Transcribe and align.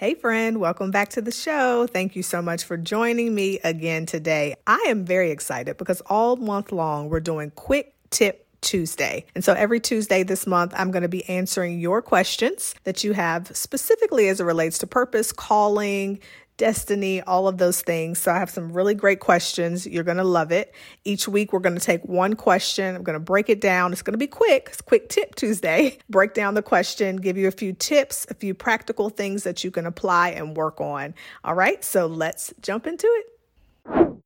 Hey, 0.00 0.14
friend, 0.14 0.60
welcome 0.60 0.90
back 0.90 1.10
to 1.10 1.20
the 1.20 1.30
show. 1.30 1.86
Thank 1.86 2.16
you 2.16 2.22
so 2.22 2.40
much 2.40 2.64
for 2.64 2.78
joining 2.78 3.34
me 3.34 3.58
again 3.58 4.06
today. 4.06 4.54
I 4.66 4.86
am 4.88 5.04
very 5.04 5.30
excited 5.30 5.76
because 5.76 6.00
all 6.06 6.36
month 6.36 6.72
long 6.72 7.10
we're 7.10 7.20
doing 7.20 7.50
quick 7.50 7.92
tip 8.08 8.46
Tuesday. 8.62 9.26
And 9.34 9.44
so 9.44 9.52
every 9.52 9.78
Tuesday 9.78 10.22
this 10.22 10.46
month, 10.46 10.72
I'm 10.74 10.90
going 10.90 11.02
to 11.02 11.08
be 11.10 11.28
answering 11.28 11.80
your 11.80 12.00
questions 12.00 12.74
that 12.84 13.04
you 13.04 13.12
have 13.12 13.54
specifically 13.54 14.28
as 14.28 14.40
it 14.40 14.44
relates 14.44 14.78
to 14.78 14.86
purpose, 14.86 15.32
calling, 15.32 16.18
destiny, 16.60 17.22
all 17.22 17.48
of 17.48 17.56
those 17.56 17.80
things. 17.80 18.18
So 18.18 18.30
I 18.30 18.38
have 18.38 18.50
some 18.50 18.70
really 18.70 18.94
great 18.94 19.18
questions. 19.18 19.86
You're 19.86 20.04
going 20.04 20.18
to 20.18 20.24
love 20.24 20.52
it. 20.52 20.74
Each 21.04 21.26
week, 21.26 21.54
we're 21.54 21.60
going 21.60 21.74
to 21.74 21.80
take 21.80 22.04
one 22.04 22.34
question. 22.34 22.94
I'm 22.94 23.02
going 23.02 23.14
to 23.14 23.18
break 23.18 23.48
it 23.48 23.62
down. 23.62 23.92
It's 23.92 24.02
going 24.02 24.12
to 24.12 24.18
be 24.18 24.26
quick. 24.26 24.68
It's 24.70 24.82
quick 24.82 25.08
tip 25.08 25.36
Tuesday. 25.36 25.98
Break 26.10 26.34
down 26.34 26.52
the 26.52 26.62
question, 26.62 27.16
give 27.16 27.38
you 27.38 27.48
a 27.48 27.52
few 27.52 27.72
tips, 27.72 28.26
a 28.28 28.34
few 28.34 28.52
practical 28.52 29.08
things 29.08 29.42
that 29.44 29.64
you 29.64 29.70
can 29.70 29.86
apply 29.86 30.30
and 30.30 30.54
work 30.54 30.82
on. 30.82 31.14
All 31.44 31.54
right. 31.54 31.82
So 31.82 32.06
let's 32.06 32.52
jump 32.60 32.86
into 32.86 33.06
it. 33.06 34.19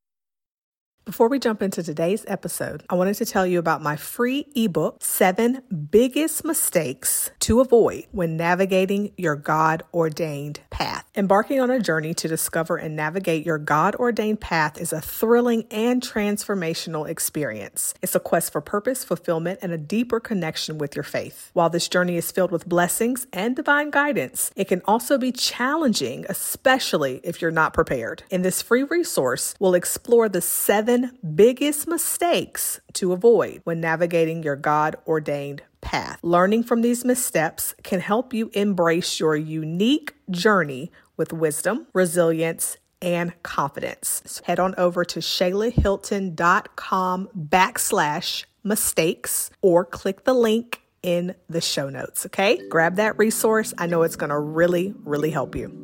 Before 1.05 1.29
we 1.29 1.39
jump 1.39 1.61
into 1.61 1.83
today's 1.83 2.25
episode, 2.29 2.83
I 2.89 2.95
wanted 2.95 3.17
to 3.17 3.27
tell 3.27 3.47
you 3.47 3.59
about 3.59 3.83
my 3.83 3.95
free 3.95 4.47
ebook, 4.57 5.05
Seven 5.05 5.61
Biggest 5.91 6.47
Mistakes 6.47 7.31
to 7.41 7.61
Avoid 7.61 8.07
When 8.11 8.39
Navigating 8.39 9.13
Your 9.19 9.37
God 9.37 9.83
Ordained 9.93 10.61
Path. 10.71 11.05
Embarking 11.15 11.61
on 11.61 11.71
a 11.71 11.79
journey 11.79 12.15
to 12.15 12.27
discover 12.27 12.79
and 12.79 12.97
navigate 12.97 13.45
your 13.45 13.59
God 13.59 13.95
ordained 13.97 14.41
path 14.41 14.81
is 14.81 14.95
a 14.95 15.01
thrilling 15.03 15.65
and 15.71 16.03
transformational 16.03 17.07
experience. 17.07 17.93
It's 18.01 18.15
a 18.15 18.21
quest 18.21 18.51
for 18.51 18.63
purpose, 18.63 19.05
fulfillment, 19.05 19.59
and 19.61 19.73
a 19.73 19.79
deeper 19.79 20.21
connection 20.21 20.79
with 20.79 20.97
your 20.97 21.03
faith. 21.03 21.51
While 21.53 21.69
this 21.69 21.87
journey 21.87 22.17
is 22.17 22.33
filled 22.33 22.51
with 22.51 22.67
blessings 22.67 23.27
and 23.31 23.55
divine 23.55 23.91
guidance, 23.91 24.53
it 24.57 24.69
can 24.69 24.81
also 24.87 25.19
be 25.19 25.33
challenging, 25.33 26.25
especially 26.31 27.21
if 27.23 27.43
you're 27.43 27.51
not 27.51 27.75
prepared. 27.75 28.23
In 28.31 28.41
this 28.41 28.63
free 28.63 28.85
resource, 28.85 29.55
we'll 29.61 29.75
explore 29.75 30.31
the 30.31 30.41
seven 30.41 30.94
seven 30.95 31.19
biggest 31.35 31.89
mistakes 31.89 32.81
to 32.95 33.13
avoid 33.13 33.61
when 33.65 33.81
navigating 33.81 34.43
your 34.43 34.57
God 34.57 34.97
ordained 35.07 35.63
path. 35.81 36.19
Learning 36.23 36.63
from 36.63 36.83
these 36.83 37.03
missteps 37.05 37.75
can 37.83 38.01
help 38.01 38.33
you 38.33 38.51
embrace 38.55 39.21
your 39.21 39.37
unique 39.37 40.15
journey 40.31 40.91
with 41.17 41.33
wisdom, 41.33 41.87
resilience, 41.93 42.77
and 43.03 43.33
confidence. 43.43 44.23
So 44.27 44.43
head 44.45 44.61
on 44.61 44.75
over 44.79 45.05
to 45.05 45.21
shaylahilton.com 45.21 47.29
backslash 47.37 48.45
mistakes 48.63 49.51
or 49.61 49.85
click 49.85 50.25
the 50.25 50.35
link 50.35 50.81
in 51.03 51.35
the 51.51 51.61
show 51.61 51.91
notes. 51.91 52.25
Okay. 52.27 52.67
Grab 52.69 52.97
that 52.97 53.19
resource. 53.19 53.75
I 53.77 53.87
know 53.87 54.03
it's 54.03 54.17
going 54.17 54.31
to 54.31 54.39
really, 54.39 54.95
really 55.05 55.31
help 55.31 55.55
you. 55.55 55.84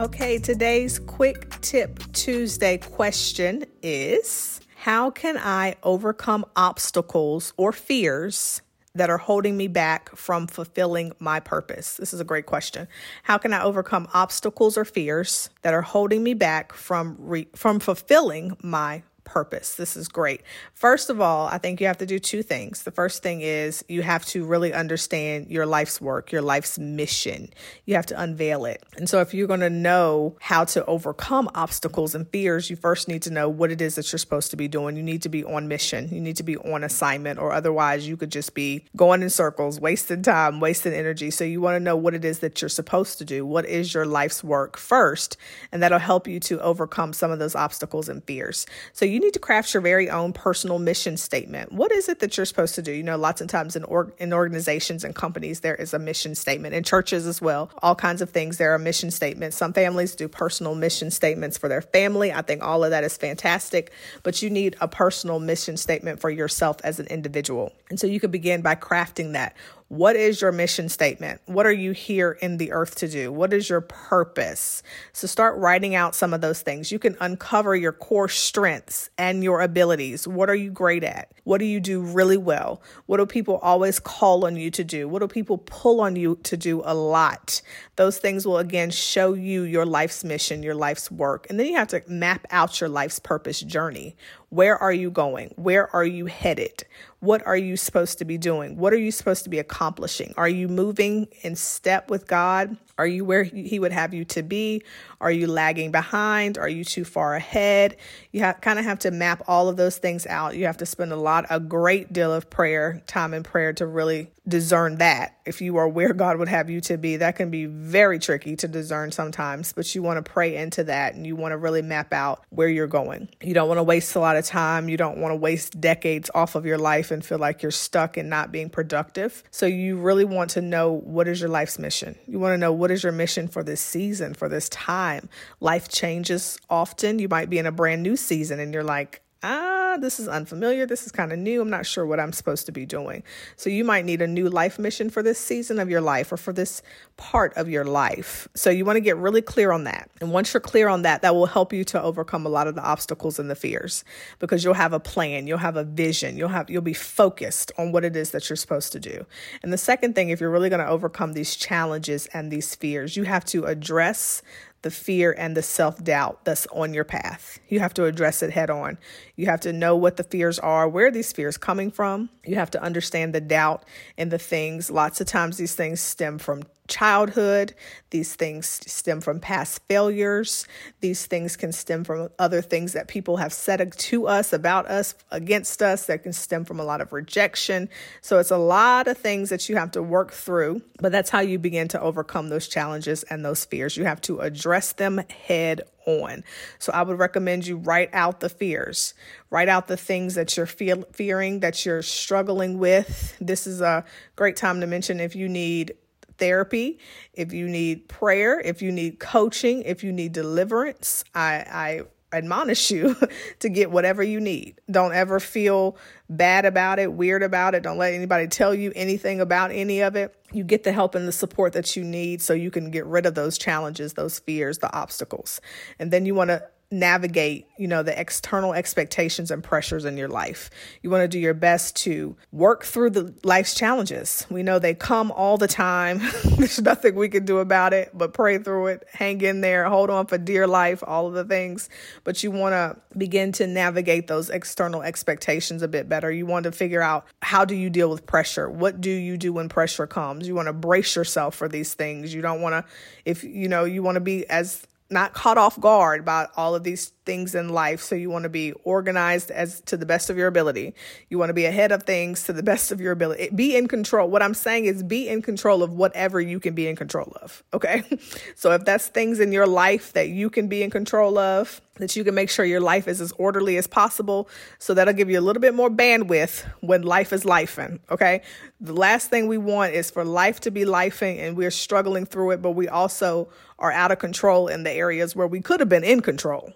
Okay, 0.00 0.38
today's 0.38 0.98
quick 0.98 1.60
tip 1.60 2.00
Tuesday 2.14 2.78
question 2.78 3.66
is 3.82 4.58
How 4.76 5.10
can 5.10 5.36
I 5.36 5.76
overcome 5.82 6.46
obstacles 6.56 7.52
or 7.58 7.70
fears 7.70 8.62
that 8.94 9.10
are 9.10 9.18
holding 9.18 9.58
me 9.58 9.68
back 9.68 10.08
from 10.16 10.46
fulfilling 10.46 11.12
my 11.18 11.38
purpose? 11.38 11.98
This 11.98 12.14
is 12.14 12.20
a 12.20 12.24
great 12.24 12.46
question. 12.46 12.88
How 13.24 13.36
can 13.36 13.52
I 13.52 13.62
overcome 13.62 14.08
obstacles 14.14 14.78
or 14.78 14.86
fears 14.86 15.50
that 15.60 15.74
are 15.74 15.82
holding 15.82 16.22
me 16.22 16.32
back 16.32 16.72
from 16.72 17.16
re- 17.18 17.48
from 17.54 17.78
fulfilling 17.78 18.56
my 18.62 19.02
purpose. 19.24 19.74
This 19.74 19.96
is 19.96 20.08
great. 20.08 20.42
First 20.74 21.10
of 21.10 21.20
all, 21.20 21.46
I 21.46 21.58
think 21.58 21.80
you 21.80 21.86
have 21.86 21.98
to 21.98 22.06
do 22.06 22.18
two 22.18 22.42
things. 22.42 22.82
The 22.82 22.90
first 22.90 23.22
thing 23.22 23.40
is 23.42 23.84
you 23.88 24.02
have 24.02 24.24
to 24.26 24.44
really 24.44 24.72
understand 24.72 25.48
your 25.50 25.66
life's 25.66 26.00
work, 26.00 26.32
your 26.32 26.42
life's 26.42 26.78
mission. 26.78 27.50
You 27.84 27.94
have 27.94 28.06
to 28.06 28.20
unveil 28.20 28.64
it. 28.64 28.82
And 28.96 29.08
so, 29.08 29.20
if 29.20 29.34
you're 29.34 29.46
going 29.46 29.60
to 29.60 29.70
know 29.70 30.36
how 30.40 30.64
to 30.64 30.84
overcome 30.86 31.50
obstacles 31.54 32.14
and 32.14 32.28
fears, 32.28 32.70
you 32.70 32.76
first 32.76 33.08
need 33.08 33.22
to 33.22 33.30
know 33.30 33.48
what 33.48 33.70
it 33.70 33.80
is 33.80 33.94
that 33.94 34.10
you're 34.10 34.18
supposed 34.18 34.50
to 34.50 34.56
be 34.56 34.68
doing. 34.68 34.96
You 34.96 35.02
need 35.02 35.22
to 35.22 35.28
be 35.28 35.44
on 35.44 35.68
mission, 35.68 36.08
you 36.10 36.20
need 36.20 36.36
to 36.36 36.42
be 36.42 36.56
on 36.56 36.84
assignment, 36.84 37.38
or 37.38 37.52
otherwise, 37.52 38.08
you 38.08 38.16
could 38.16 38.32
just 38.32 38.54
be 38.54 38.84
going 38.96 39.22
in 39.22 39.30
circles, 39.30 39.80
wasting 39.80 40.22
time, 40.22 40.60
wasting 40.60 40.92
energy. 40.92 41.30
So, 41.30 41.44
you 41.44 41.60
want 41.60 41.76
to 41.76 41.80
know 41.80 41.96
what 41.96 42.14
it 42.14 42.24
is 42.24 42.40
that 42.40 42.60
you're 42.60 42.68
supposed 42.68 43.18
to 43.18 43.24
do. 43.24 43.44
What 43.46 43.66
is 43.66 43.94
your 43.94 44.06
life's 44.06 44.42
work 44.42 44.76
first? 44.76 45.36
And 45.72 45.82
that'll 45.82 45.98
help 45.98 46.26
you 46.26 46.40
to 46.40 46.60
overcome 46.60 47.12
some 47.12 47.30
of 47.30 47.38
those 47.38 47.54
obstacles 47.54 48.08
and 48.08 48.24
fears. 48.24 48.66
So, 48.92 49.04
you 49.10 49.20
need 49.20 49.34
to 49.34 49.38
craft 49.38 49.74
your 49.74 49.80
very 49.80 50.08
own 50.08 50.32
personal 50.32 50.78
mission 50.78 51.16
statement. 51.16 51.72
What 51.72 51.92
is 51.92 52.08
it 52.08 52.20
that 52.20 52.36
you're 52.36 52.46
supposed 52.46 52.74
to 52.76 52.82
do? 52.82 52.92
You 52.92 53.02
know, 53.02 53.18
lots 53.18 53.40
of 53.40 53.48
times 53.48 53.76
in, 53.76 53.84
or, 53.84 54.12
in 54.18 54.32
organizations 54.32 55.04
and 55.04 55.14
companies, 55.14 55.60
there 55.60 55.74
is 55.74 55.92
a 55.92 55.98
mission 55.98 56.34
statement. 56.34 56.74
In 56.74 56.82
churches 56.82 57.26
as 57.26 57.42
well, 57.42 57.70
all 57.82 57.94
kinds 57.94 58.22
of 58.22 58.30
things, 58.30 58.56
there 58.56 58.72
are 58.74 58.78
mission 58.78 59.10
statements. 59.10 59.56
Some 59.56 59.72
families 59.72 60.14
do 60.14 60.28
personal 60.28 60.74
mission 60.74 61.10
statements 61.10 61.58
for 61.58 61.68
their 61.68 61.82
family. 61.82 62.32
I 62.32 62.42
think 62.42 62.62
all 62.62 62.84
of 62.84 62.90
that 62.90 63.04
is 63.04 63.16
fantastic, 63.16 63.92
but 64.22 64.42
you 64.42 64.50
need 64.50 64.76
a 64.80 64.88
personal 64.88 65.40
mission 65.40 65.76
statement 65.76 66.20
for 66.20 66.30
yourself 66.30 66.78
as 66.84 67.00
an 67.00 67.06
individual. 67.06 67.72
And 67.90 67.98
so 67.98 68.06
you 68.06 68.20
could 68.20 68.32
begin 68.32 68.62
by 68.62 68.74
crafting 68.76 69.32
that. 69.32 69.56
What 69.90 70.14
is 70.14 70.40
your 70.40 70.52
mission 70.52 70.88
statement? 70.88 71.40
What 71.46 71.66
are 71.66 71.72
you 71.72 71.90
here 71.90 72.38
in 72.40 72.58
the 72.58 72.70
earth 72.70 72.94
to 72.98 73.08
do? 73.08 73.32
What 73.32 73.52
is 73.52 73.68
your 73.68 73.80
purpose? 73.80 74.84
So 75.12 75.26
start 75.26 75.58
writing 75.58 75.96
out 75.96 76.14
some 76.14 76.32
of 76.32 76.40
those 76.40 76.62
things. 76.62 76.92
You 76.92 77.00
can 77.00 77.16
uncover 77.20 77.74
your 77.74 77.90
core 77.90 78.28
strengths 78.28 79.10
and 79.18 79.42
your 79.42 79.60
abilities. 79.60 80.28
What 80.28 80.48
are 80.48 80.54
you 80.54 80.70
great 80.70 81.02
at? 81.02 81.32
What 81.42 81.58
do 81.58 81.64
you 81.64 81.80
do 81.80 82.02
really 82.02 82.36
well? 82.36 82.80
What 83.06 83.16
do 83.16 83.26
people 83.26 83.56
always 83.56 83.98
call 83.98 84.46
on 84.46 84.54
you 84.54 84.70
to 84.70 84.84
do? 84.84 85.08
What 85.08 85.22
do 85.22 85.26
people 85.26 85.58
pull 85.58 86.00
on 86.00 86.14
you 86.14 86.38
to 86.44 86.56
do 86.56 86.82
a 86.84 86.94
lot? 86.94 87.60
Those 87.96 88.18
things 88.18 88.46
will 88.46 88.58
again 88.58 88.90
show 88.90 89.34
you 89.34 89.62
your 89.62 89.84
life's 89.84 90.22
mission, 90.22 90.62
your 90.62 90.76
life's 90.76 91.10
work. 91.10 91.48
And 91.50 91.58
then 91.58 91.66
you 91.66 91.74
have 91.74 91.88
to 91.88 92.04
map 92.06 92.46
out 92.50 92.80
your 92.80 92.88
life's 92.88 93.18
purpose 93.18 93.60
journey. 93.60 94.14
Where 94.50 94.76
are 94.76 94.92
you 94.92 95.12
going? 95.12 95.52
Where 95.56 95.94
are 95.94 96.04
you 96.04 96.26
headed? 96.26 96.84
What 97.20 97.46
are 97.46 97.56
you 97.56 97.76
supposed 97.76 98.18
to 98.18 98.24
be 98.24 98.38
doing? 98.38 98.76
What 98.76 98.92
are 98.92 98.98
you 98.98 99.12
supposed 99.12 99.44
to 99.44 99.50
be 99.50 99.58
accomplishing? 99.58 100.34
Are 100.36 100.48
you 100.48 100.68
moving 100.68 101.28
in 101.42 101.54
step 101.54 102.10
with 102.10 102.26
God? 102.26 102.76
Are 102.98 103.06
you 103.06 103.24
where 103.24 103.44
He 103.44 103.78
would 103.78 103.92
have 103.92 104.12
you 104.12 104.24
to 104.26 104.42
be? 104.42 104.82
Are 105.20 105.30
you 105.30 105.46
lagging 105.46 105.92
behind? 105.92 106.58
Are 106.58 106.68
you 106.68 106.82
too 106.82 107.04
far 107.04 107.34
ahead? 107.34 107.96
You 108.32 108.40
have, 108.40 108.60
kind 108.60 108.78
of 108.78 108.86
have 108.86 108.98
to 109.00 109.10
map 109.10 109.42
all 109.46 109.68
of 109.68 109.76
those 109.76 109.98
things 109.98 110.26
out. 110.26 110.56
You 110.56 110.66
have 110.66 110.78
to 110.78 110.86
spend 110.86 111.12
a 111.12 111.16
lot, 111.16 111.46
a 111.50 111.60
great 111.60 112.12
deal 112.12 112.32
of 112.32 112.50
prayer, 112.50 113.02
time 113.06 113.34
in 113.34 113.42
prayer 113.42 113.72
to 113.74 113.86
really 113.86 114.30
discern 114.48 114.96
that. 114.96 115.36
If 115.46 115.60
you 115.60 115.76
are 115.76 115.88
where 115.88 116.12
God 116.12 116.38
would 116.38 116.48
have 116.48 116.68
you 116.68 116.80
to 116.82 116.98
be, 116.98 117.16
that 117.16 117.36
can 117.36 117.50
be 117.50 117.66
very 117.66 118.18
tricky 118.18 118.56
to 118.56 118.68
discern 118.68 119.12
sometimes, 119.12 119.72
but 119.72 119.94
you 119.94 120.02
want 120.02 120.24
to 120.24 120.30
pray 120.30 120.56
into 120.56 120.84
that 120.84 121.14
and 121.14 121.26
you 121.26 121.36
want 121.36 121.52
to 121.52 121.58
really 121.58 121.82
map 121.82 122.12
out 122.12 122.44
where 122.50 122.68
you're 122.68 122.86
going. 122.86 123.28
You 123.42 123.54
don't 123.54 123.68
want 123.68 123.78
to 123.78 123.82
waste 123.82 124.14
a 124.14 124.20
lot 124.20 124.36
of 124.36 124.39
time. 124.42 124.88
You 124.88 124.96
don't 124.96 125.18
want 125.18 125.32
to 125.32 125.36
waste 125.36 125.80
decades 125.80 126.30
off 126.34 126.54
of 126.54 126.66
your 126.66 126.78
life 126.78 127.10
and 127.10 127.24
feel 127.24 127.38
like 127.38 127.62
you're 127.62 127.70
stuck 127.70 128.16
and 128.16 128.30
not 128.30 128.52
being 128.52 128.70
productive. 128.70 129.42
So 129.50 129.66
you 129.66 129.96
really 129.96 130.24
want 130.24 130.50
to 130.50 130.60
know 130.60 130.92
what 130.92 131.28
is 131.28 131.40
your 131.40 131.50
life's 131.50 131.78
mission. 131.78 132.18
You 132.26 132.38
want 132.38 132.54
to 132.54 132.58
know 132.58 132.72
what 132.72 132.90
is 132.90 133.02
your 133.02 133.12
mission 133.12 133.48
for 133.48 133.62
this 133.62 133.80
season, 133.80 134.34
for 134.34 134.48
this 134.48 134.68
time. 134.68 135.28
Life 135.60 135.88
changes 135.88 136.58
often. 136.68 137.18
You 137.18 137.28
might 137.28 137.50
be 137.50 137.58
in 137.58 137.66
a 137.66 137.72
brand 137.72 138.02
new 138.02 138.16
season 138.16 138.60
and 138.60 138.72
you're 138.72 138.84
like, 138.84 139.22
ah, 139.42 139.89
this 139.96 140.20
is 140.20 140.28
unfamiliar. 140.28 140.86
This 140.86 141.06
is 141.06 141.12
kind 141.12 141.32
of 141.32 141.38
new. 141.38 141.60
I'm 141.62 141.70
not 141.70 141.86
sure 141.86 142.06
what 142.06 142.20
I'm 142.20 142.32
supposed 142.32 142.66
to 142.66 142.72
be 142.72 142.86
doing. 142.86 143.22
So 143.56 143.70
you 143.70 143.84
might 143.84 144.04
need 144.04 144.22
a 144.22 144.26
new 144.26 144.48
life 144.48 144.78
mission 144.78 145.10
for 145.10 145.22
this 145.22 145.38
season 145.38 145.78
of 145.78 145.90
your 145.90 146.00
life 146.00 146.32
or 146.32 146.36
for 146.36 146.52
this 146.52 146.82
part 147.16 147.56
of 147.56 147.68
your 147.68 147.84
life. 147.84 148.48
So 148.54 148.70
you 148.70 148.84
want 148.84 148.96
to 148.96 149.00
get 149.00 149.16
really 149.16 149.42
clear 149.42 149.72
on 149.72 149.84
that. 149.84 150.10
And 150.20 150.32
once 150.32 150.52
you're 150.52 150.60
clear 150.60 150.88
on 150.88 151.02
that, 151.02 151.22
that 151.22 151.34
will 151.34 151.46
help 151.46 151.72
you 151.72 151.84
to 151.84 152.02
overcome 152.02 152.46
a 152.46 152.48
lot 152.48 152.66
of 152.66 152.74
the 152.74 152.82
obstacles 152.82 153.38
and 153.38 153.50
the 153.50 153.54
fears 153.54 154.04
because 154.38 154.64
you'll 154.64 154.74
have 154.74 154.92
a 154.92 155.00
plan, 155.00 155.46
you'll 155.46 155.58
have 155.58 155.76
a 155.76 155.84
vision, 155.84 156.36
you'll 156.36 156.48
have 156.48 156.70
you'll 156.70 156.82
be 156.82 156.94
focused 156.94 157.72
on 157.78 157.92
what 157.92 158.04
it 158.04 158.16
is 158.16 158.30
that 158.30 158.48
you're 158.48 158.56
supposed 158.56 158.92
to 158.92 159.00
do. 159.00 159.26
And 159.62 159.72
the 159.72 159.78
second 159.78 160.14
thing, 160.14 160.30
if 160.30 160.40
you're 160.40 160.50
really 160.50 160.68
going 160.68 160.84
to 160.84 160.88
overcome 160.88 161.32
these 161.32 161.56
challenges 161.56 162.26
and 162.28 162.50
these 162.50 162.74
fears, 162.74 163.16
you 163.16 163.24
have 163.24 163.44
to 163.46 163.64
address 163.64 164.42
the 164.82 164.90
fear 164.90 165.34
and 165.36 165.56
the 165.56 165.62
self 165.62 166.02
doubt 166.02 166.44
that's 166.44 166.66
on 166.68 166.94
your 166.94 167.04
path. 167.04 167.58
You 167.68 167.80
have 167.80 167.94
to 167.94 168.04
address 168.04 168.42
it 168.42 168.50
head 168.50 168.70
on. 168.70 168.98
You 169.36 169.46
have 169.46 169.60
to 169.60 169.72
know 169.80 169.96
what 169.96 170.16
the 170.16 170.22
fears 170.22 170.58
are, 170.60 170.88
where 170.88 171.10
these 171.10 171.32
fears 171.32 171.56
coming 171.56 171.90
from. 171.90 172.30
You 172.44 172.54
have 172.56 172.70
to 172.72 172.82
understand 172.82 173.34
the 173.34 173.40
doubt 173.40 173.84
and 174.16 174.30
the 174.30 174.38
things. 174.38 174.90
Lots 174.90 175.20
of 175.20 175.26
times 175.26 175.56
these 175.56 175.74
things 175.74 176.00
stem 176.00 176.38
from 176.38 176.62
childhood. 176.90 177.74
These 178.10 178.34
things 178.34 178.66
stem 178.66 179.20
from 179.20 179.40
past 179.40 179.80
failures. 179.88 180.66
These 181.00 181.26
things 181.26 181.56
can 181.56 181.72
stem 181.72 182.04
from 182.04 182.28
other 182.38 182.60
things 182.60 182.92
that 182.92 183.08
people 183.08 183.38
have 183.38 183.52
said 183.52 183.92
to 183.92 184.26
us, 184.26 184.52
about 184.52 184.86
us, 184.86 185.14
against 185.30 185.80
us, 185.80 186.06
that 186.06 186.24
can 186.24 186.32
stem 186.32 186.64
from 186.64 186.80
a 186.80 186.84
lot 186.84 187.00
of 187.00 187.12
rejection. 187.12 187.88
So 188.20 188.38
it's 188.38 188.50
a 188.50 188.58
lot 188.58 189.08
of 189.08 189.16
things 189.16 189.48
that 189.50 189.68
you 189.68 189.76
have 189.76 189.92
to 189.92 190.02
work 190.02 190.32
through, 190.32 190.82
but 191.00 191.12
that's 191.12 191.30
how 191.30 191.40
you 191.40 191.58
begin 191.58 191.88
to 191.88 192.00
overcome 192.00 192.48
those 192.48 192.68
challenges 192.68 193.22
and 193.24 193.44
those 193.44 193.64
fears. 193.64 193.96
You 193.96 194.04
have 194.04 194.20
to 194.22 194.40
address 194.40 194.92
them 194.92 195.22
head 195.46 195.82
on. 196.06 196.42
So 196.78 196.92
I 196.92 197.02
would 197.02 197.18
recommend 197.18 197.66
you 197.66 197.76
write 197.76 198.10
out 198.12 198.40
the 198.40 198.48
fears, 198.48 199.14
write 199.50 199.68
out 199.68 199.86
the 199.86 199.96
things 199.96 200.34
that 200.34 200.56
you're 200.56 200.66
feel, 200.66 201.04
fearing, 201.12 201.60
that 201.60 201.86
you're 201.86 202.02
struggling 202.02 202.78
with. 202.78 203.36
This 203.40 203.66
is 203.66 203.80
a 203.80 204.04
great 204.34 204.56
time 204.56 204.80
to 204.80 204.86
mention 204.86 205.20
if 205.20 205.36
you 205.36 205.48
need 205.48 205.94
therapy, 206.40 206.98
if 207.32 207.52
you 207.52 207.68
need 207.68 208.08
prayer, 208.08 208.58
if 208.60 208.82
you 208.82 208.90
need 208.90 209.20
coaching, 209.20 209.82
if 209.82 210.02
you 210.02 210.12
need 210.12 210.32
deliverance, 210.32 211.22
I, 211.34 211.64
I 211.70 212.00
admonish 212.32 212.90
you 212.90 213.16
to 213.60 213.68
get 213.68 213.90
whatever 213.90 214.22
you 214.22 214.40
need. 214.40 214.80
Don't 214.90 215.12
ever 215.12 215.40
feel 215.40 215.96
bad 216.28 216.64
about 216.64 216.98
it, 216.98 217.12
weird 217.12 217.42
about 217.42 217.74
it. 217.74 217.82
Don't 217.82 217.98
let 217.98 218.14
anybody 218.14 218.46
tell 218.46 218.74
you 218.74 218.92
anything 218.94 219.40
about 219.40 219.70
any 219.70 220.00
of 220.00 220.16
it. 220.16 220.34
You 220.52 220.64
get 220.64 220.84
the 220.84 220.92
help 220.92 221.14
and 221.14 221.28
the 221.28 221.32
support 221.32 221.72
that 221.74 221.96
you 221.96 222.04
need 222.04 222.42
so 222.42 222.54
you 222.54 222.70
can 222.70 222.90
get 222.90 223.06
rid 223.06 223.26
of 223.26 223.34
those 223.34 223.58
challenges, 223.58 224.14
those 224.14 224.38
fears, 224.38 224.78
the 224.78 224.92
obstacles. 224.92 225.60
And 225.98 226.10
then 226.10 226.26
you 226.26 226.34
want 226.34 226.48
to 226.48 226.64
navigate, 226.90 227.68
you 227.78 227.86
know, 227.86 228.02
the 228.02 228.18
external 228.18 228.74
expectations 228.74 229.50
and 229.50 229.62
pressures 229.62 230.04
in 230.04 230.16
your 230.16 230.28
life. 230.28 230.70
You 231.02 231.10
want 231.10 231.22
to 231.22 231.28
do 231.28 231.38
your 231.38 231.54
best 231.54 231.94
to 231.96 232.36
work 232.50 232.84
through 232.84 233.10
the 233.10 233.34
life's 233.44 233.74
challenges. 233.74 234.44
We 234.50 234.64
know 234.64 234.78
they 234.78 234.94
come 234.94 235.30
all 235.30 235.56
the 235.56 235.68
time. 235.68 236.18
There's 236.44 236.80
nothing 236.80 237.14
we 237.14 237.28
can 237.28 237.44
do 237.44 237.58
about 237.58 237.92
it, 237.92 238.10
but 238.12 238.32
pray 238.32 238.58
through 238.58 238.88
it, 238.88 239.06
hang 239.12 239.40
in 239.40 239.60
there, 239.60 239.88
hold 239.88 240.10
on 240.10 240.26
for 240.26 240.36
dear 240.36 240.66
life, 240.66 241.04
all 241.06 241.28
of 241.28 241.34
the 241.34 241.44
things. 241.44 241.88
But 242.24 242.42
you 242.42 242.50
want 242.50 242.72
to 242.72 242.96
begin 243.16 243.52
to 243.52 243.66
navigate 243.68 244.26
those 244.26 244.50
external 244.50 245.02
expectations 245.02 245.82
a 245.82 245.88
bit 245.88 246.08
better. 246.08 246.30
You 246.30 246.46
want 246.46 246.64
to 246.64 246.72
figure 246.72 247.02
out 247.02 247.24
how 247.40 247.64
do 247.64 247.76
you 247.76 247.88
deal 247.88 248.10
with 248.10 248.26
pressure? 248.26 248.68
What 248.68 249.00
do 249.00 249.10
you 249.10 249.36
do 249.36 249.52
when 249.52 249.68
pressure 249.68 250.08
comes? 250.08 250.48
You 250.48 250.56
want 250.56 250.66
to 250.66 250.72
brace 250.72 251.14
yourself 251.14 251.54
for 251.54 251.68
these 251.68 251.94
things. 251.94 252.34
You 252.34 252.42
don't 252.42 252.60
want 252.60 252.72
to 252.72 252.92
if 253.24 253.44
you 253.44 253.68
know, 253.68 253.84
you 253.84 254.02
want 254.02 254.16
to 254.16 254.20
be 254.20 254.48
as 254.48 254.86
not 255.10 255.34
caught 255.34 255.58
off 255.58 255.78
guard 255.80 256.24
by 256.24 256.48
all 256.56 256.74
of 256.74 256.84
these 256.84 257.12
things 257.30 257.54
in 257.54 257.68
life. 257.68 258.00
So 258.00 258.16
you 258.16 258.28
want 258.28 258.42
to 258.42 258.48
be 258.48 258.72
organized 258.82 259.52
as 259.52 259.82
to 259.82 259.96
the 259.96 260.04
best 260.04 260.30
of 260.30 260.36
your 260.36 260.48
ability. 260.48 260.94
You 261.28 261.38
want 261.38 261.50
to 261.50 261.54
be 261.54 261.64
ahead 261.64 261.92
of 261.92 262.02
things 262.02 262.42
to 262.46 262.52
the 262.52 262.64
best 262.64 262.90
of 262.90 263.00
your 263.00 263.12
ability. 263.12 263.50
Be 263.54 263.76
in 263.76 263.86
control. 263.86 264.28
What 264.28 264.42
I'm 264.42 264.52
saying 264.52 264.86
is 264.86 265.04
be 265.04 265.28
in 265.28 265.40
control 265.40 265.84
of 265.84 265.92
whatever 265.92 266.40
you 266.40 266.58
can 266.58 266.74
be 266.74 266.88
in 266.88 266.96
control 266.96 267.36
of. 267.40 267.62
Okay. 267.72 268.02
So 268.56 268.72
if 268.72 268.84
that's 268.84 269.06
things 269.08 269.40
in 269.40 269.52
your 269.52 269.66
life 269.66 270.12
that 270.12 270.28
you 270.28 270.50
can 270.50 270.68
be 270.68 270.82
in 270.82 270.90
control 270.90 271.38
of, 271.38 271.80
that 271.94 272.14
you 272.16 272.24
can 272.24 272.34
make 272.34 272.50
sure 272.50 272.64
your 272.64 272.80
life 272.80 273.06
is 273.08 273.20
as 273.20 273.32
orderly 273.32 273.76
as 273.76 273.86
possible. 273.86 274.48
So 274.78 274.92
that'll 274.92 275.14
give 275.14 275.30
you 275.30 275.38
a 275.38 275.44
little 275.48 275.60
bit 275.60 275.74
more 275.74 275.88
bandwidth 275.88 276.64
when 276.80 277.02
life 277.02 277.32
is 277.32 277.44
lifing. 277.44 278.00
Okay. 278.10 278.42
The 278.80 278.92
last 278.92 279.30
thing 279.30 279.46
we 279.46 279.56
want 279.56 279.94
is 279.94 280.10
for 280.10 280.24
life 280.24 280.60
to 280.60 280.70
be 280.70 280.84
lifing 280.84 281.38
and 281.38 281.56
we're 281.56 281.70
struggling 281.70 282.26
through 282.26 282.50
it, 282.52 282.62
but 282.62 282.72
we 282.72 282.88
also 282.88 283.48
are 283.78 283.92
out 283.92 284.10
of 284.10 284.18
control 284.18 284.68
in 284.68 284.82
the 284.82 284.92
areas 284.92 285.34
where 285.34 285.46
we 285.46 285.60
could 285.60 285.80
have 285.80 285.88
been 285.88 286.04
in 286.04 286.20
control. 286.20 286.74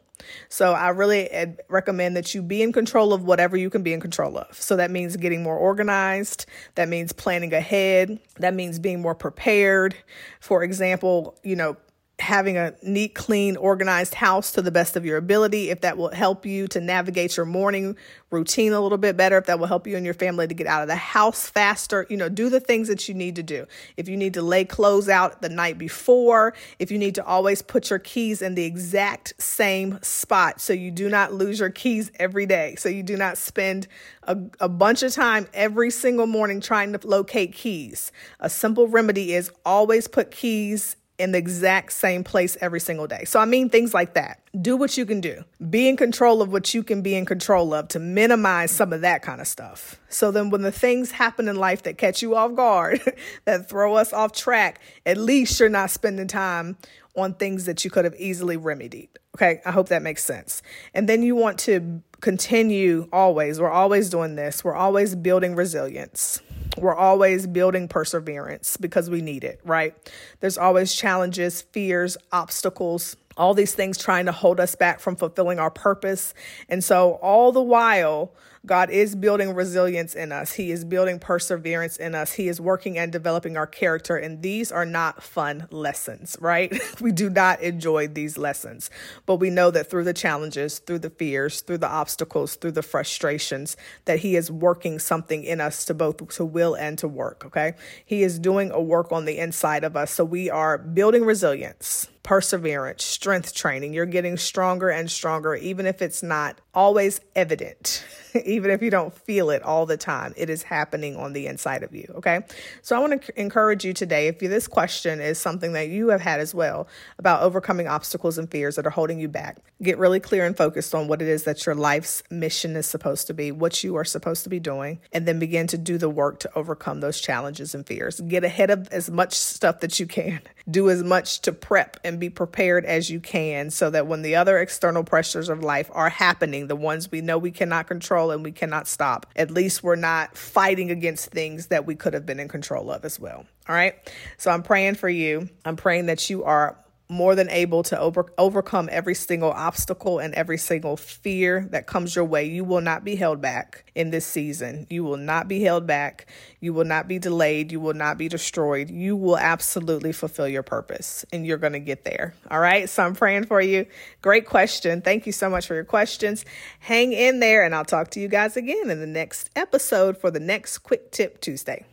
So 0.49 0.73
I 0.73 0.91
really 0.91 1.29
recommend 1.69 2.17
that 2.17 2.35
you 2.35 2.43
be 2.43 2.63
in 2.63 2.73
control 2.73 3.13
of 3.13 3.25
whatever 3.25 3.57
you 3.57 3.69
can 3.71 3.83
be 3.83 3.93
in 3.93 4.01
control 4.01 4.39
of. 4.39 4.61
So 4.61 4.77
that 4.77 4.91
means 4.91 5.17
getting 5.17 5.43
more 5.43 5.57
organized. 5.57 6.47
That 6.77 6.89
means 6.89 7.13
planning 7.13 7.53
ahead. 7.53 8.21
That 8.37 8.55
means 8.55 8.79
being 8.79 9.03
more 9.03 9.15
prepared. 9.15 9.97
For 10.41 10.63
example, 10.63 11.39
you 11.43 11.57
know, 11.57 11.77
having 12.21 12.57
a 12.57 12.73
neat, 12.83 13.15
clean, 13.15 13.57
organized 13.57 14.15
house 14.15 14.53
to 14.53 14.63
the 14.63 14.71
best 14.71 14.97
of 14.97 15.05
your 15.05 15.17
ability, 15.17 15.71
if 15.71 15.81
that 15.81 15.97
will 15.97 16.11
help 16.11 16.47
you 16.47 16.69
to 16.69 16.81
navigate 16.81 17.37
your 17.37 17.45
morning 17.45 17.97
routine 18.31 18.73
a 18.73 18.81
little 18.81 18.99
bit 18.99 19.17
better, 19.17 19.37
if 19.37 19.47
that 19.47 19.59
will 19.59 19.67
help 19.67 19.87
you 19.87 19.97
and 19.97 20.05
your 20.05 20.15
family 20.15 20.47
to 20.47 20.55
get 20.55 20.67
out 20.67 20.83
of 20.83 20.89
the 20.89 20.97
house 20.97 21.49
faster, 21.49 22.07
you 22.09 22.17
know, 22.17 22.29
do 22.29 22.49
the 22.49 22.61
things 22.61 22.87
that 22.87 23.09
you 23.09 23.15
need 23.15 23.35
to 23.37 23.43
do. 23.43 23.67
If 23.97 24.09
you 24.09 24.17
need 24.17 24.35
to 24.35 24.43
lay 24.43 24.65
clothes 24.65 25.09
out 25.09 25.43
the 25.43 25.49
night 25.49 25.77
before, 25.77 26.55
if 26.79 26.93
you 26.93 26.99
need 26.99 27.17
to 27.17 27.25
always 27.25 27.63
put 27.63 27.91
your 27.91 27.99
keys 27.99 28.43
in 28.43 28.55
the 28.55 28.65
exact 28.65 29.35
same 29.39 29.99
spot 30.03 30.61
so 30.61 30.73
you 30.73 30.93
do 30.93 31.09
not 31.09 31.33
lose 31.33 31.59
your 31.59 31.71
keys 31.71 32.13
every 32.21 32.47
day, 32.47 32.77
so 32.77 32.89
you 32.89 33.03
do 33.03 33.17
not 33.17 33.39
spend 33.39 33.89
a, 34.23 34.39
a 34.61 34.69
bunch 34.69 35.03
of 35.03 35.13
time 35.13 35.49
every 35.53 35.91
single 35.91 36.27
morning 36.27 36.61
trying 36.61 36.93
to 36.93 37.07
locate 37.07 37.53
keys. 37.53 38.13
A 38.39 38.49
simple 38.49 38.87
remedy 38.87 39.35
is 39.35 39.51
always 39.65 40.07
put 40.07 40.31
keys 40.31 40.97
in 41.19 41.33
the 41.33 41.39
exact 41.39 41.93
same 41.93 42.25
place 42.25 42.57
every 42.61 42.81
single 42.81 43.07
day. 43.07 43.25
So, 43.25 43.39
I 43.39 43.45
mean, 43.45 43.71
things 43.71 43.95
like 43.95 44.15
that. 44.15 44.41
Do 44.61 44.77
what 44.77 44.97
you 44.97 45.07
can 45.07 45.21
do. 45.21 45.45
Be 45.71 45.89
in 45.89 45.97
control 45.97 46.43
of 46.43 46.53
what 46.53 46.75
you 46.75 46.83
can 46.83 47.03
be 47.03 47.15
in 47.15 47.25
control 47.25 47.73
of 47.73 47.89
to 47.89 47.99
minimize 47.99 48.71
some 48.71 48.93
of 48.93 49.03
that 49.03 49.23
kind 49.23 49.41
of 49.41 49.47
stuff. 49.47 50.01
So 50.09 50.31
then, 50.31 50.51
when 50.51 50.63
the 50.63 50.73
things 50.73 51.13
happen 51.13 51.49
in 51.49 51.57
life 51.57 51.85
that 51.85 51.99
catch 51.99 52.23
you 52.23 52.35
off 52.37 52.55
guard, 52.55 53.01
that 53.45 53.69
throw 53.69 53.95
us 53.95 54.13
off 54.13 54.33
track, 54.33 54.81
at 55.07 55.17
least 55.17 55.59
you're 55.61 55.69
not 55.69 55.91
spending 55.91 56.29
time 56.29 56.77
on 57.17 57.35
things 57.35 57.65
that 57.67 57.85
you 57.85 57.91
could 57.91 58.05
have 58.05 58.15
easily 58.19 58.57
remedied. 58.57 59.09
Okay, 59.37 59.61
I 59.65 59.71
hope 59.71 59.89
that 59.89 60.03
makes 60.03 60.25
sense. 60.25 60.63
And 60.95 61.09
then 61.09 61.23
you 61.23 61.35
want 61.35 61.59
to 61.61 62.03
continue 62.21 63.09
always, 63.13 63.61
we're 63.61 63.71
always 63.71 64.09
doing 64.09 64.35
this, 64.35 64.65
we're 64.65 64.75
always 64.75 65.15
building 65.15 65.55
resilience. 65.55 66.41
We're 66.77 66.95
always 66.95 67.47
building 67.47 67.89
perseverance 67.89 68.77
because 68.77 69.09
we 69.09 69.21
need 69.21 69.45
it, 69.45 69.61
right? 69.65 69.95
There's 70.41 70.59
always 70.59 70.95
challenges, 70.95 71.63
fears, 71.63 72.17
obstacles, 72.33 73.17
all 73.37 73.55
these 73.55 73.75
things 73.75 73.99
trying 73.99 74.27
to 74.27 74.33
hold 74.33 74.61
us 74.61 74.75
back 74.75 75.01
from 75.01 75.17
fulfilling 75.17 75.59
our 75.59 75.71
purpose. 75.71 76.35
And 76.69 76.83
so, 76.83 77.13
all 77.23 77.53
the 77.53 77.63
while, 77.63 78.33
God 78.67 78.89
is 78.89 79.15
building 79.15 79.55
resilience 79.55 80.15
in 80.15 80.33
us. 80.33 80.55
He 80.55 80.71
is 80.71 80.87
building 80.87 81.19
perseverance 81.19 81.99
in 81.99 82.15
us. 82.15 82.33
He 82.33 82.49
is 82.49 82.61
working 82.61 82.97
and 82.97 83.13
developing 83.13 83.59
our 83.59 83.67
character. 83.67 84.17
And 84.17 84.41
these 84.41 84.73
are 84.73 84.87
not 84.87 85.23
fun 85.23 85.67
lessons, 85.71 86.37
right? 86.41 86.73
we 87.01 87.13
do 87.13 87.29
not 87.29 87.61
enjoy 87.61 88.09
these 88.09 88.39
lessons. 88.39 88.89
But 89.27 89.37
we 89.37 89.51
know 89.51 89.71
that 89.71 89.91
through 89.91 90.05
the 90.05 90.15
challenges, 90.15 90.79
through 90.79 91.01
the 91.01 91.11
fears, 91.11 91.61
through 91.61 91.79
the 91.79 91.89
obstacles, 91.89 92.57
through 92.57 92.73
the 92.73 92.83
frustrations, 92.83 93.77
that 94.07 94.21
He 94.21 94.35
is 94.35 94.51
working 94.51 94.99
something 94.99 95.45
in 95.45 95.61
us 95.61 95.85
to 95.85 95.93
both 95.93 96.15
to 96.15 96.45
will 96.45 96.75
and 96.75 96.99
to 96.99 97.09
work, 97.09 97.45
okay? 97.45 97.75
He 98.07 98.23
is 98.23 98.39
doing 98.39 98.71
a 98.71 98.81
work 98.81 99.13
on 99.13 99.27
the 99.27 99.39
inside 99.39 99.85
of 99.85 99.95
us. 99.95 100.11
So 100.11 100.25
we 100.25 100.49
are 100.49 100.79
building 100.79 101.25
resilience 101.25 102.09
perseverance, 102.25 103.05
strength 103.05 103.55
training. 103.55 103.93
You're 103.93 104.07
getting 104.07 104.37
stronger 104.37 104.89
and 104.89 105.09
stronger, 105.11 105.55
even 105.55 105.87
if 105.87 106.03
it's 106.03 106.23
not 106.23 106.59
always 106.75 107.21
evident, 107.37 108.05
even 108.45 108.71
if 108.71 108.83
you 108.83 108.91
don't 108.91 109.15
feel 109.15 109.51
it 109.51 109.63
all 109.63 109.87
the 109.87 109.99
time. 109.99 110.35
It 110.37 110.51
is 110.51 110.65
happening 110.65 111.17
on 111.17 111.35
the 111.35 111.47
inside 111.47 111.83
of 111.83 111.95
you. 111.95 112.13
Okay. 112.17 112.41
So 112.83 112.97
I 112.97 112.99
want 112.99 113.23
to 113.23 113.41
encourage 113.41 113.85
you 113.85 113.93
today 113.93 114.27
if 114.27 114.39
this 114.41 114.67
question 114.67 115.21
is 115.21 115.39
something 115.39 115.75
that 115.75 115.89
you 115.89 116.09
have 116.09 116.23
had 116.23 116.41
as 116.41 116.55
well 116.55 116.89
about 117.19 117.43
overcoming 117.43 117.87
obstacles 117.87 118.39
and 118.39 118.51
fears 118.51 118.77
that 118.77 118.87
are 118.87 118.91
holding 118.91 119.21
you 119.21 119.29
back, 119.29 119.59
get 119.83 119.99
really 119.99 120.19
clear 120.19 120.47
and 120.47 120.57
focused 120.57 120.95
on 120.95 121.07
what 121.09 121.21
it 121.21 121.29
is 121.29 121.45
that 121.45 121.67
your 121.67 121.75
life's 121.75 122.23
mission 122.31 122.75
is 122.75 122.87
supposed 122.87 123.27
to 123.27 123.35
be, 123.35 123.53
what 123.53 123.85
you 123.85 123.97
are 123.97 124.05
supposed 124.05 124.45
to 124.45 124.49
be 124.49 124.59
doing, 124.59 124.99
and 125.13 125.29
then 125.29 125.39
begin 125.39 125.67
to 125.67 125.79
do 125.79 125.99
the 125.99 126.09
work 126.09 126.41
to 126.41 126.51
overcome 126.57 127.01
those 127.01 127.21
challenges 127.21 127.75
and 127.75 127.87
fears. 127.87 128.21
Get 128.21 128.45
ahead 128.45 128.71
of 128.71 128.89
as 128.89 129.11
much 129.11 129.35
stuff 129.35 129.81
that 129.81 130.01
you 130.01 130.07
can, 130.07 130.41
do 130.71 130.89
as 130.89 131.03
much 131.03 131.41
to 131.43 131.53
prep 131.53 131.99
and 132.03 132.14
be 132.19 132.31
prepared 132.31 132.85
as 132.85 133.11
you 133.11 133.21
can 133.21 133.71
so 133.71 133.91
that 133.91 134.07
when 134.07 134.23
the 134.23 134.37
other 134.37 134.59
external 134.59 135.05
pressures 135.05 135.49
of 135.49 135.63
life 135.63 135.91
are 135.93 136.09
happening, 136.09 136.67
the 136.67 136.77
ones 136.77 137.11
we 137.11 137.21
know 137.21 137.39
we 137.39 137.51
cannot 137.51 137.87
control 137.87 138.31
and 138.31 138.43
we 138.43 138.53
cannot 138.53 138.87
stop. 138.87 139.27
At 139.37 139.51
least 139.51 139.83
we're 139.83 139.97
not 139.97 140.37
fighting 140.37 140.91
against 140.91 141.31
things 141.31 141.69
that 141.69 141.87
we 141.87 141.95
could 141.95 142.15
have 142.15 142.27
been 142.27 142.41
in 142.41 142.49
control 142.49 142.91
of 142.91 143.05
as 143.05 143.19
well. 143.19 143.47
All 143.69 143.75
right. 143.75 143.95
So 144.37 144.51
I'm 144.51 144.63
praying 144.63 144.97
for 144.97 145.09
you. 145.09 145.49
I'm 145.65 145.77
praying 145.77 146.07
that 146.07 146.29
you 146.29 146.45
are 146.45 146.79
more 147.09 147.35
than 147.35 147.51
able 147.51 147.83
to 147.83 147.99
over, 147.99 148.33
overcome 148.39 148.89
every 148.91 149.15
single 149.15 149.51
obstacle 149.51 150.19
and 150.19 150.33
every 150.35 150.57
single 150.57 150.97
fear 150.97 151.67
that 151.71 151.87
comes 151.87 152.17
your 152.17 152.25
way. 152.25 152.45
You 152.45 152.65
will 152.65 152.81
not 152.81 153.05
be 153.05 153.17
held 153.17 153.41
back 153.41 153.91
in 153.95 154.11
this 154.11 154.25
season. 154.25 154.87
You 154.89 155.05
will 155.05 155.19
not 155.19 155.47
be 155.47 155.63
held 155.63 155.87
back. 155.87 156.27
You 156.61 156.73
will 156.73 156.87
not 156.87 157.07
be 157.07 157.19
delayed. 157.19 157.71
You 157.71 157.81
will 157.81 157.95
not 157.95 158.17
be 158.17 158.29
destroyed. 158.29 158.91
You 158.91 159.17
will 159.17 159.37
absolutely 159.37 160.13
fulfill 160.13 160.49
your 160.49 160.63
purpose 160.63 161.27
and 161.33 161.47
you're 161.47 161.59
going 161.59 161.75
to 161.75 161.79
get 161.79 162.05
there. 162.05 162.35
All 162.51 162.61
right. 162.61 162.89
So 162.89 163.03
I'm 163.03 163.15
praying 163.15 163.45
for 163.45 163.61
you. 163.61 163.87
Great 164.23 164.47
question. 164.47 165.03
Thank 165.03 165.27
you 165.27 165.33
so 165.33 165.51
much 165.51 165.67
for 165.67 165.75
your 165.75 165.85
questions. 165.85 166.45
Hang 166.79 167.13
in 167.13 167.41
there 167.41 167.65
and 167.65 167.75
I'll 167.75 167.85
talk 167.85 168.11
to 168.13 168.21
you 168.21 168.29
guys 168.29 168.57
again 168.57 168.89
in 168.89 169.01
the 169.01 169.07
next 169.07 169.51
episode 169.55 170.17
for 170.17 170.31
the 170.31 170.41
next 170.41 170.79
Quick 170.79 171.11
Tip 171.11 171.41
Tuesday. 171.41 171.85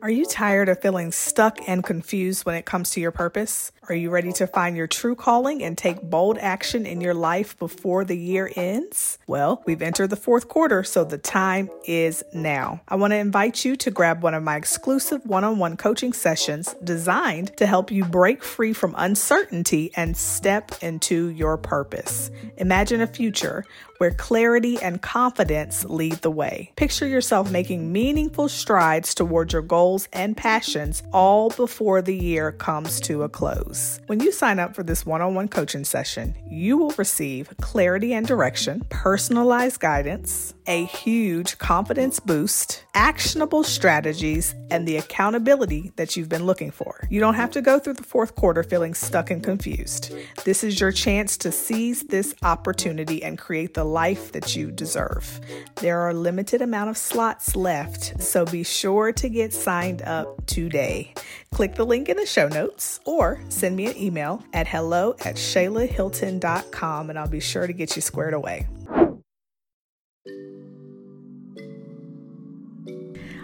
Are 0.00 0.10
you 0.10 0.24
tired 0.24 0.70
of 0.70 0.80
feeling 0.80 1.12
stuck 1.12 1.58
and 1.68 1.84
confused 1.84 2.46
when 2.46 2.54
it 2.54 2.64
comes 2.64 2.90
to 2.90 3.00
your 3.00 3.10
purpose? 3.10 3.70
Are 3.88 3.94
you 3.94 4.08
ready 4.08 4.32
to 4.34 4.46
find 4.46 4.78
your 4.78 4.86
true 4.86 5.14
calling 5.14 5.62
and 5.62 5.76
take 5.76 6.00
bold 6.00 6.38
action 6.38 6.86
in 6.86 7.02
your 7.02 7.12
life 7.12 7.58
before 7.58 8.02
the 8.04 8.16
year 8.16 8.50
ends? 8.56 9.18
Well, 9.26 9.62
we've 9.66 9.82
entered 9.82 10.08
the 10.08 10.16
fourth 10.16 10.48
quarter, 10.48 10.84
so 10.84 11.04
the 11.04 11.18
time 11.18 11.68
is 11.84 12.24
now. 12.32 12.80
I 12.88 12.96
want 12.96 13.12
to 13.12 13.18
invite 13.18 13.64
you 13.64 13.76
to 13.76 13.90
grab 13.90 14.22
one 14.22 14.32
of 14.32 14.42
my 14.42 14.56
exclusive 14.56 15.24
one 15.26 15.44
on 15.44 15.58
one 15.58 15.76
coaching 15.76 16.14
sessions 16.14 16.74
designed 16.82 17.54
to 17.58 17.66
help 17.66 17.90
you 17.90 18.06
break 18.06 18.42
free 18.42 18.72
from 18.72 18.94
uncertainty 18.96 19.90
and 19.96 20.16
step 20.16 20.70
into 20.82 21.28
your 21.28 21.58
purpose. 21.58 22.30
Imagine 22.56 23.02
a 23.02 23.06
future 23.06 23.64
where 23.98 24.12
clarity 24.12 24.78
and 24.80 25.00
confidence 25.00 25.84
lead 25.84 26.14
the 26.14 26.30
way. 26.30 26.72
Picture 26.76 27.06
yourself 27.06 27.50
making 27.50 27.92
meaningful 27.92 28.48
strides 28.48 29.14
towards 29.14 29.52
your 29.52 29.62
goals 29.62 29.73
and 30.12 30.36
passions 30.36 31.02
all 31.12 31.50
before 31.50 32.00
the 32.00 32.14
year 32.14 32.52
comes 32.52 33.00
to 33.00 33.24
a 33.24 33.28
close. 33.28 34.00
When 34.06 34.20
you 34.20 34.30
sign 34.30 34.58
up 34.60 34.74
for 34.74 34.84
this 34.84 35.04
one 35.04 35.20
on 35.20 35.34
one 35.34 35.48
coaching 35.48 35.84
session, 35.84 36.36
you 36.48 36.78
will 36.78 36.94
receive 36.96 37.52
clarity 37.60 38.14
and 38.14 38.26
direction, 38.26 38.84
personalized 38.88 39.80
guidance, 39.80 40.54
a 40.66 40.84
huge 40.84 41.58
confidence 41.58 42.20
boost, 42.20 42.84
actionable 42.94 43.64
strategies, 43.64 44.54
and 44.70 44.86
the 44.86 44.96
accountability 44.96 45.92
that 45.96 46.16
you've 46.16 46.28
been 46.28 46.46
looking 46.46 46.70
for. 46.70 47.06
You 47.10 47.20
don't 47.20 47.34
have 47.34 47.50
to 47.52 47.60
go 47.60 47.78
through 47.78 47.94
the 47.94 48.02
fourth 48.04 48.34
quarter 48.34 48.62
feeling 48.62 48.94
stuck 48.94 49.30
and 49.30 49.42
confused. 49.42 50.14
This 50.44 50.62
is 50.62 50.80
your 50.80 50.92
chance 50.92 51.36
to 51.38 51.50
seize 51.52 52.02
this 52.04 52.34
opportunity 52.42 53.22
and 53.22 53.38
create 53.38 53.74
the 53.74 53.84
life 53.84 54.32
that 54.32 54.54
you 54.54 54.70
deserve. 54.70 55.40
There 55.76 56.00
are 56.00 56.10
a 56.10 56.14
limited 56.14 56.62
amount 56.62 56.90
of 56.90 56.96
slots 56.96 57.56
left, 57.56 58.22
so 58.22 58.44
be 58.44 58.62
sure 58.62 59.12
to 59.12 59.28
get 59.28 59.52
signed 59.64 60.02
up 60.02 60.44
today. 60.46 61.14
Click 61.50 61.74
the 61.74 61.86
link 61.86 62.08
in 62.08 62.16
the 62.16 62.26
show 62.26 62.48
notes 62.48 63.00
or 63.06 63.40
send 63.48 63.74
me 63.74 63.86
an 63.86 63.96
email 63.96 64.44
at 64.52 64.68
hello 64.68 65.16
at 65.24 65.36
shaylahilton.com 65.36 67.10
and 67.10 67.18
I'll 67.18 67.28
be 67.28 67.40
sure 67.40 67.66
to 67.66 67.72
get 67.72 67.96
you 67.96 68.02
squared 68.02 68.34
away. 68.34 68.66